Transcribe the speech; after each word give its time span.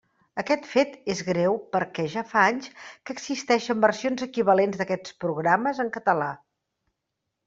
Aquest 0.41 0.63
fet 0.67 0.93
és 1.13 1.19
greu 1.25 1.57
perquè 1.75 2.05
ja 2.13 2.23
fa 2.31 2.45
anys 2.53 2.71
que 3.09 3.15
existeixen 3.17 3.83
versions 3.83 4.23
equivalents 4.27 4.79
d'aquests 4.81 5.13
programes 5.25 5.83
en 5.85 5.93
català. 5.99 6.31